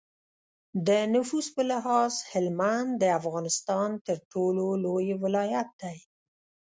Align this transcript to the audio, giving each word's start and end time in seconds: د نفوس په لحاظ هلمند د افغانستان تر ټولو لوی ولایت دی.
د 0.87 0.89
نفوس 1.13 1.47
په 1.55 1.61
لحاظ 1.71 2.13
هلمند 2.31 2.89
د 3.01 3.03
افغانستان 3.19 3.89
تر 4.07 4.17
ټولو 4.31 4.65
لوی 4.83 5.09
ولایت 5.23 5.69
دی. 5.81 5.97